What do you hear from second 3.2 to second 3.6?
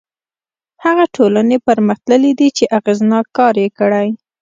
کار